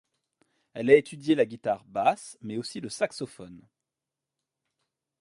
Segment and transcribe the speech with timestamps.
[0.73, 3.61] Elle a étudié la guitare basse, mais aussi le saxophone.